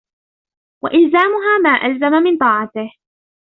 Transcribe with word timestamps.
وَإِلْزَامُهَا 0.83 1.57
مَا 1.63 1.85
أَلْزَمَ 1.85 2.13
مِنْ 2.23 2.37
طَاعَتِهِ 2.37 2.93